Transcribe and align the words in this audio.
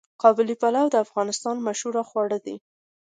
قابلي 0.21 0.55
پلو 0.61 0.85
د 0.91 0.95
افغانستان 1.05 1.55
مشهور 1.67 1.95
خواړه 2.09 2.37
دي. 2.45 2.55